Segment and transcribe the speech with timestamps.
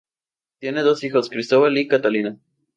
[0.57, 2.39] Tiene dos hijos, Cristóbal y Catalina.